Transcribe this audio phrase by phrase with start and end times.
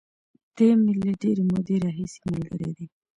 [0.55, 2.85] دی مې له ډېرې مودې راهیسې ملګری دی.